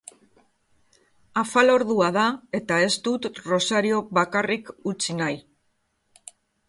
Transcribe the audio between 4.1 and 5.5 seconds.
bakarrik utzi nahi.